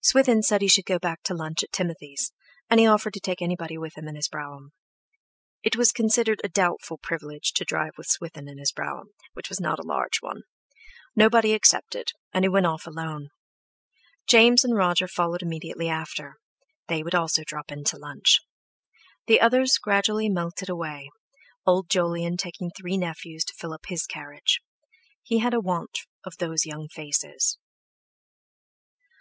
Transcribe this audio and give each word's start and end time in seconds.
Swithin 0.00 0.42
said 0.42 0.62
he 0.62 0.66
should 0.68 0.84
go 0.84 0.98
back 0.98 1.22
to 1.22 1.32
lunch 1.32 1.62
at 1.62 1.70
Timothy's, 1.70 2.32
and 2.68 2.80
he 2.80 2.88
offered 2.88 3.14
to 3.14 3.20
take 3.20 3.40
anybody 3.40 3.78
with 3.78 3.96
him 3.96 4.08
in 4.08 4.16
his 4.16 4.26
brougham. 4.26 4.72
It 5.62 5.76
was 5.76 5.92
considered 5.92 6.40
a 6.42 6.48
doubtful 6.48 6.98
privilege 6.98 7.52
to 7.52 7.64
drive 7.64 7.92
with 7.96 8.08
Swithin 8.08 8.48
in 8.48 8.58
his 8.58 8.72
brougham, 8.72 9.10
which 9.34 9.48
was 9.48 9.60
not 9.60 9.78
a 9.78 9.84
large 9.86 10.20
one; 10.20 10.42
nobody 11.14 11.52
accepted, 11.54 12.10
and 12.32 12.44
he 12.44 12.48
went 12.48 12.66
off 12.66 12.88
alone. 12.88 13.28
James 14.28 14.64
and 14.64 14.74
Roger 14.76 15.06
followed 15.06 15.40
immediately 15.40 15.88
after; 15.88 16.34
they 16.88 17.04
also 17.04 17.42
would 17.42 17.46
drop 17.46 17.70
in 17.70 17.84
to 17.84 17.96
lunch. 17.96 18.40
The 19.28 19.40
others 19.40 19.78
gradually 19.78 20.28
melted 20.28 20.68
away, 20.68 21.10
Old 21.64 21.88
Jolyon 21.88 22.38
taking 22.38 22.72
three 22.76 22.96
nephews 22.96 23.44
to 23.44 23.54
fill 23.54 23.72
up 23.72 23.86
his 23.86 24.04
carriage; 24.04 24.60
he 25.22 25.38
had 25.38 25.54
a 25.54 25.60
want 25.60 26.00
of 26.24 26.38
those 26.38 26.66
young 26.66 26.88
faces. 26.88 27.56